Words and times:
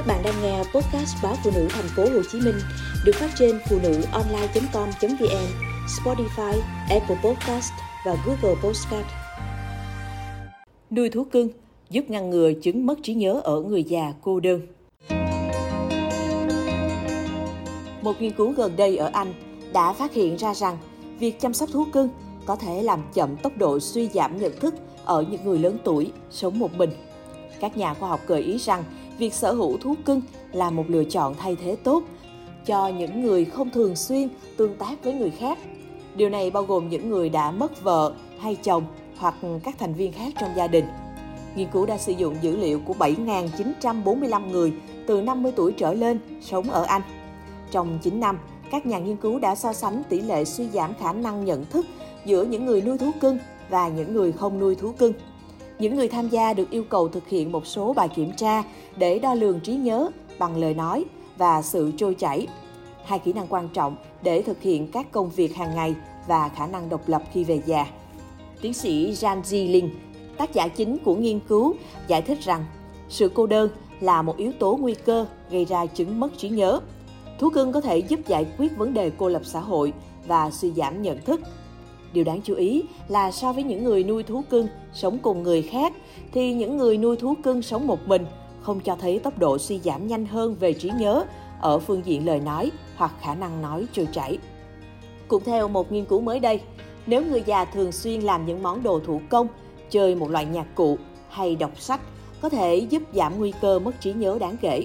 Các 0.00 0.06
bạn 0.06 0.22
đang 0.24 0.42
nghe 0.42 0.58
podcast 0.58 1.16
báo 1.22 1.34
phụ 1.44 1.50
nữ 1.54 1.68
thành 1.70 1.84
phố 1.96 2.02
Hồ 2.02 2.22
Chí 2.32 2.40
Minh 2.40 2.54
được 3.04 3.12
phát 3.14 3.30
trên 3.38 3.58
phụ 3.68 3.78
nữ 3.82 4.02
online.com.vn, 4.12 5.46
Spotify, 5.86 6.60
Apple 6.90 7.16
Podcast 7.24 7.72
và 8.06 8.16
Google 8.26 8.60
Podcast. 8.62 9.06
Nuôi 10.90 11.10
thú 11.10 11.24
cưng 11.24 11.48
giúp 11.90 12.04
ngăn 12.08 12.30
ngừa 12.30 12.52
chứng 12.62 12.86
mất 12.86 12.98
trí 13.02 13.14
nhớ 13.14 13.40
ở 13.44 13.60
người 13.60 13.82
già 13.82 14.12
cô 14.22 14.40
đơn. 14.40 14.60
Một 18.02 18.20
nghiên 18.20 18.32
cứu 18.32 18.52
gần 18.52 18.76
đây 18.76 18.96
ở 18.96 19.10
Anh 19.12 19.34
đã 19.72 19.92
phát 19.92 20.12
hiện 20.12 20.36
ra 20.36 20.54
rằng 20.54 20.78
việc 21.18 21.40
chăm 21.40 21.54
sóc 21.54 21.68
thú 21.72 21.84
cưng 21.92 22.08
có 22.46 22.56
thể 22.56 22.82
làm 22.82 23.02
chậm 23.14 23.36
tốc 23.36 23.52
độ 23.56 23.80
suy 23.80 24.08
giảm 24.08 24.38
nhận 24.38 24.60
thức 24.60 24.74
ở 25.04 25.24
những 25.30 25.44
người 25.44 25.58
lớn 25.58 25.78
tuổi 25.84 26.12
sống 26.30 26.58
một 26.58 26.74
mình. 26.74 26.90
Các 27.60 27.76
nhà 27.76 27.94
khoa 27.94 28.08
học 28.08 28.20
gợi 28.26 28.42
ý 28.42 28.58
rằng 28.58 28.84
việc 29.20 29.34
sở 29.34 29.52
hữu 29.52 29.78
thú 29.78 29.94
cưng 30.04 30.22
là 30.52 30.70
một 30.70 30.84
lựa 30.88 31.04
chọn 31.04 31.34
thay 31.38 31.56
thế 31.56 31.76
tốt 31.84 32.02
cho 32.66 32.88
những 32.88 33.22
người 33.22 33.44
không 33.44 33.70
thường 33.70 33.96
xuyên 33.96 34.28
tương 34.56 34.76
tác 34.76 35.04
với 35.04 35.14
người 35.14 35.30
khác. 35.30 35.58
Điều 36.14 36.28
này 36.28 36.50
bao 36.50 36.62
gồm 36.62 36.88
những 36.88 37.10
người 37.10 37.28
đã 37.28 37.50
mất 37.50 37.82
vợ 37.82 38.14
hay 38.38 38.56
chồng 38.62 38.84
hoặc 39.16 39.34
các 39.64 39.78
thành 39.78 39.94
viên 39.94 40.12
khác 40.12 40.32
trong 40.40 40.50
gia 40.56 40.66
đình. 40.66 40.84
Nghiên 41.54 41.68
cứu 41.72 41.86
đã 41.86 41.98
sử 41.98 42.12
dụng 42.12 42.36
dữ 42.42 42.56
liệu 42.56 42.80
của 42.86 42.94
7.945 42.98 44.50
người 44.50 44.72
từ 45.06 45.22
50 45.22 45.52
tuổi 45.56 45.72
trở 45.72 45.94
lên 45.94 46.18
sống 46.40 46.70
ở 46.70 46.82
Anh. 46.82 47.02
Trong 47.70 47.98
9 48.02 48.20
năm, 48.20 48.38
các 48.70 48.86
nhà 48.86 48.98
nghiên 48.98 49.16
cứu 49.16 49.38
đã 49.38 49.54
so 49.54 49.72
sánh 49.72 50.02
tỷ 50.08 50.20
lệ 50.20 50.44
suy 50.44 50.68
giảm 50.68 50.94
khả 51.00 51.12
năng 51.12 51.44
nhận 51.44 51.64
thức 51.64 51.86
giữa 52.24 52.44
những 52.44 52.66
người 52.66 52.82
nuôi 52.82 52.98
thú 52.98 53.10
cưng 53.20 53.38
và 53.70 53.88
những 53.88 54.12
người 54.12 54.32
không 54.32 54.58
nuôi 54.58 54.74
thú 54.74 54.92
cưng. 54.92 55.12
Những 55.80 55.96
người 55.96 56.08
tham 56.08 56.28
gia 56.28 56.54
được 56.54 56.70
yêu 56.70 56.84
cầu 56.84 57.08
thực 57.08 57.28
hiện 57.28 57.52
một 57.52 57.66
số 57.66 57.92
bài 57.92 58.08
kiểm 58.08 58.32
tra 58.36 58.62
để 58.96 59.18
đo 59.18 59.34
lường 59.34 59.60
trí 59.60 59.74
nhớ 59.74 60.10
bằng 60.38 60.56
lời 60.56 60.74
nói 60.74 61.04
và 61.38 61.62
sự 61.62 61.92
trôi 61.96 62.14
chảy. 62.14 62.46
Hai 63.04 63.18
kỹ 63.18 63.32
năng 63.32 63.46
quan 63.46 63.68
trọng 63.68 63.96
để 64.22 64.42
thực 64.42 64.62
hiện 64.62 64.88
các 64.92 65.12
công 65.12 65.30
việc 65.30 65.56
hàng 65.56 65.74
ngày 65.74 65.94
và 66.28 66.48
khả 66.48 66.66
năng 66.66 66.88
độc 66.88 67.08
lập 67.08 67.22
khi 67.32 67.44
về 67.44 67.62
già. 67.66 67.86
Tiến 68.60 68.74
sĩ 68.74 69.12
Jan 69.12 69.42
Zilin, 69.42 69.88
tác 70.38 70.52
giả 70.52 70.68
chính 70.68 70.98
của 71.04 71.14
nghiên 71.14 71.40
cứu, 71.40 71.74
giải 72.08 72.22
thích 72.22 72.38
rằng 72.40 72.64
sự 73.08 73.30
cô 73.34 73.46
đơn 73.46 73.70
là 74.00 74.22
một 74.22 74.36
yếu 74.36 74.52
tố 74.58 74.78
nguy 74.80 74.94
cơ 74.94 75.26
gây 75.50 75.64
ra 75.64 75.86
chứng 75.86 76.20
mất 76.20 76.38
trí 76.38 76.48
nhớ. 76.48 76.80
Thú 77.38 77.50
cưng 77.50 77.72
có 77.72 77.80
thể 77.80 77.98
giúp 77.98 78.20
giải 78.26 78.46
quyết 78.58 78.76
vấn 78.76 78.94
đề 78.94 79.10
cô 79.18 79.28
lập 79.28 79.42
xã 79.44 79.60
hội 79.60 79.92
và 80.26 80.50
suy 80.50 80.70
giảm 80.70 81.02
nhận 81.02 81.18
thức 81.24 81.40
Điều 82.12 82.24
đáng 82.24 82.40
chú 82.44 82.54
ý 82.54 82.82
là 83.08 83.30
so 83.30 83.52
với 83.52 83.62
những 83.62 83.84
người 83.84 84.04
nuôi 84.04 84.22
thú 84.22 84.42
cưng 84.50 84.68
sống 84.92 85.18
cùng 85.18 85.42
người 85.42 85.62
khác 85.62 85.92
thì 86.32 86.54
những 86.54 86.76
người 86.76 86.98
nuôi 86.98 87.16
thú 87.16 87.34
cưng 87.42 87.62
sống 87.62 87.86
một 87.86 88.08
mình 88.08 88.26
không 88.62 88.80
cho 88.80 88.96
thấy 88.96 89.18
tốc 89.18 89.38
độ 89.38 89.58
suy 89.58 89.78
giảm 89.78 90.06
nhanh 90.06 90.26
hơn 90.26 90.56
về 90.60 90.72
trí 90.72 90.90
nhớ 90.98 91.24
ở 91.60 91.78
phương 91.78 92.02
diện 92.04 92.26
lời 92.26 92.40
nói 92.40 92.70
hoặc 92.96 93.12
khả 93.20 93.34
năng 93.34 93.62
nói 93.62 93.86
trôi 93.92 94.08
chảy. 94.12 94.38
Cũng 95.28 95.44
theo 95.44 95.68
một 95.68 95.92
nghiên 95.92 96.04
cứu 96.04 96.20
mới 96.20 96.40
đây, 96.40 96.60
nếu 97.06 97.24
người 97.24 97.42
già 97.46 97.64
thường 97.64 97.92
xuyên 97.92 98.20
làm 98.20 98.46
những 98.46 98.62
món 98.62 98.82
đồ 98.82 99.00
thủ 99.06 99.20
công, 99.28 99.46
chơi 99.90 100.14
một 100.14 100.30
loại 100.30 100.44
nhạc 100.44 100.66
cụ 100.74 100.98
hay 101.28 101.56
đọc 101.56 101.80
sách 101.80 102.00
có 102.40 102.48
thể 102.48 102.76
giúp 102.76 103.02
giảm 103.14 103.38
nguy 103.38 103.52
cơ 103.60 103.78
mất 103.78 104.00
trí 104.00 104.12
nhớ 104.12 104.38
đáng 104.40 104.56
kể. 104.60 104.84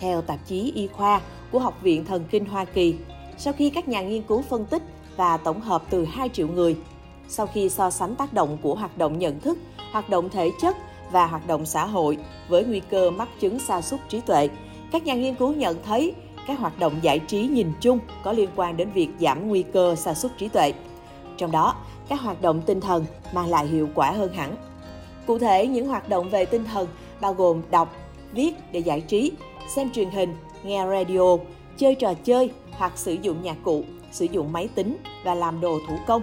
Theo 0.00 0.22
tạp 0.22 0.38
chí 0.46 0.72
Y 0.74 0.86
khoa 0.86 1.20
của 1.52 1.58
Học 1.58 1.78
viện 1.82 2.04
Thần 2.04 2.24
kinh 2.30 2.44
Hoa 2.44 2.64
Kỳ, 2.64 2.94
sau 3.38 3.52
khi 3.52 3.70
các 3.70 3.88
nhà 3.88 4.02
nghiên 4.02 4.22
cứu 4.22 4.42
phân 4.42 4.64
tích 4.64 4.82
và 5.16 5.36
tổng 5.36 5.60
hợp 5.60 5.82
từ 5.90 6.04
2 6.04 6.28
triệu 6.28 6.48
người. 6.48 6.76
Sau 7.28 7.46
khi 7.46 7.68
so 7.68 7.90
sánh 7.90 8.16
tác 8.16 8.32
động 8.32 8.58
của 8.62 8.74
hoạt 8.74 8.98
động 8.98 9.18
nhận 9.18 9.40
thức, 9.40 9.58
hoạt 9.92 10.10
động 10.10 10.28
thể 10.28 10.50
chất 10.60 10.76
và 11.12 11.26
hoạt 11.26 11.46
động 11.46 11.66
xã 11.66 11.86
hội 11.86 12.18
với 12.48 12.64
nguy 12.64 12.80
cơ 12.80 13.10
mắc 13.10 13.28
chứng 13.40 13.58
sa 13.58 13.82
sút 13.82 14.00
trí 14.08 14.20
tuệ, 14.20 14.48
các 14.92 15.04
nhà 15.04 15.14
nghiên 15.14 15.34
cứu 15.34 15.54
nhận 15.54 15.82
thấy 15.82 16.14
các 16.46 16.58
hoạt 16.58 16.78
động 16.78 16.92
giải 17.02 17.18
trí 17.18 17.48
nhìn 17.48 17.72
chung 17.80 17.98
có 18.24 18.32
liên 18.32 18.48
quan 18.56 18.76
đến 18.76 18.90
việc 18.94 19.08
giảm 19.20 19.48
nguy 19.48 19.62
cơ 19.62 19.94
sa 19.94 20.14
sút 20.14 20.32
trí 20.38 20.48
tuệ. 20.48 20.72
Trong 21.36 21.50
đó, 21.50 21.74
các 22.08 22.20
hoạt 22.20 22.42
động 22.42 22.62
tinh 22.66 22.80
thần 22.80 23.04
mang 23.32 23.48
lại 23.48 23.66
hiệu 23.66 23.88
quả 23.94 24.10
hơn 24.10 24.32
hẳn. 24.32 24.56
Cụ 25.26 25.38
thể, 25.38 25.66
những 25.66 25.88
hoạt 25.88 26.08
động 26.08 26.30
về 26.30 26.44
tinh 26.44 26.64
thần 26.64 26.88
bao 27.20 27.34
gồm 27.34 27.62
đọc, 27.70 27.96
viết 28.32 28.54
để 28.72 28.80
giải 28.80 29.00
trí, 29.00 29.32
xem 29.74 29.90
truyền 29.90 30.10
hình, 30.10 30.36
nghe 30.64 30.86
radio, 30.86 31.36
chơi 31.78 31.94
trò 31.94 32.14
chơi 32.24 32.50
hoặc 32.70 32.98
sử 32.98 33.12
dụng 33.22 33.42
nhạc 33.42 33.56
cụ 33.64 33.84
sử 34.12 34.24
dụng 34.24 34.52
máy 34.52 34.68
tính 34.74 34.96
và 35.24 35.34
làm 35.34 35.60
đồ 35.60 35.78
thủ 35.88 35.98
công. 36.06 36.22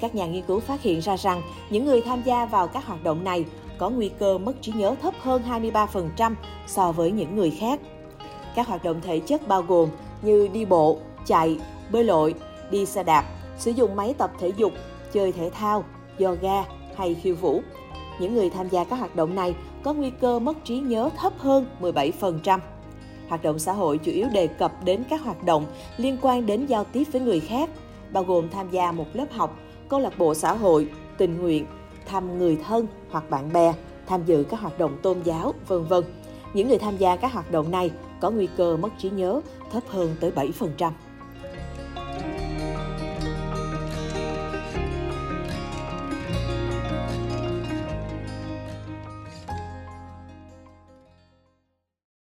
Các 0.00 0.14
nhà 0.14 0.26
nghiên 0.26 0.42
cứu 0.42 0.60
phát 0.60 0.82
hiện 0.82 1.00
ra 1.00 1.16
rằng 1.16 1.42
những 1.70 1.84
người 1.84 2.02
tham 2.02 2.22
gia 2.24 2.46
vào 2.46 2.68
các 2.68 2.86
hoạt 2.86 3.04
động 3.04 3.24
này 3.24 3.44
có 3.78 3.90
nguy 3.90 4.08
cơ 4.08 4.38
mất 4.38 4.62
trí 4.62 4.72
nhớ 4.72 4.94
thấp 5.02 5.14
hơn 5.20 5.42
23% 5.72 6.34
so 6.66 6.92
với 6.92 7.10
những 7.10 7.36
người 7.36 7.50
khác. 7.50 7.80
Các 8.54 8.68
hoạt 8.68 8.84
động 8.84 9.00
thể 9.00 9.20
chất 9.20 9.48
bao 9.48 9.62
gồm 9.62 9.88
như 10.22 10.48
đi 10.52 10.64
bộ, 10.64 10.98
chạy, 11.26 11.58
bơi 11.92 12.04
lội, 12.04 12.34
đi 12.70 12.86
xe 12.86 13.02
đạp, 13.02 13.24
sử 13.58 13.70
dụng 13.70 13.96
máy 13.96 14.14
tập 14.18 14.30
thể 14.40 14.52
dục, 14.56 14.72
chơi 15.12 15.32
thể 15.32 15.50
thao, 15.50 15.84
yoga 16.18 16.64
hay 16.96 17.14
khiêu 17.14 17.34
vũ. 17.34 17.62
Những 18.20 18.34
người 18.34 18.50
tham 18.50 18.68
gia 18.68 18.84
các 18.84 18.96
hoạt 18.96 19.16
động 19.16 19.34
này 19.34 19.54
có 19.82 19.92
nguy 19.92 20.10
cơ 20.10 20.38
mất 20.38 20.64
trí 20.64 20.78
nhớ 20.78 21.10
thấp 21.16 21.32
hơn 21.38 21.66
17%. 21.80 22.58
Hoạt 23.28 23.42
động 23.42 23.58
xã 23.58 23.72
hội 23.72 23.98
chủ 23.98 24.12
yếu 24.12 24.28
đề 24.28 24.46
cập 24.46 24.84
đến 24.84 25.04
các 25.10 25.20
hoạt 25.22 25.44
động 25.44 25.66
liên 25.96 26.18
quan 26.22 26.46
đến 26.46 26.66
giao 26.66 26.84
tiếp 26.84 27.04
với 27.12 27.20
người 27.20 27.40
khác, 27.40 27.70
bao 28.10 28.24
gồm 28.24 28.48
tham 28.50 28.70
gia 28.70 28.92
một 28.92 29.06
lớp 29.12 29.32
học, 29.32 29.58
câu 29.88 30.00
lạc 30.00 30.18
bộ 30.18 30.34
xã 30.34 30.52
hội, 30.52 30.88
tình 31.18 31.42
nguyện, 31.42 31.66
thăm 32.06 32.38
người 32.38 32.58
thân 32.66 32.86
hoặc 33.10 33.30
bạn 33.30 33.52
bè, 33.52 33.72
tham 34.06 34.24
dự 34.26 34.44
các 34.50 34.60
hoạt 34.60 34.78
động 34.78 34.98
tôn 35.02 35.20
giáo, 35.24 35.54
vân 35.68 35.84
vân. 35.84 36.04
Những 36.54 36.68
người 36.68 36.78
tham 36.78 36.96
gia 36.96 37.16
các 37.16 37.32
hoạt 37.32 37.52
động 37.52 37.70
này 37.70 37.90
có 38.20 38.30
nguy 38.30 38.48
cơ 38.56 38.76
mất 38.76 38.88
trí 38.98 39.10
nhớ 39.10 39.40
thấp 39.72 39.82
hơn 39.88 40.16
tới 40.20 40.30
7%. 40.30 40.90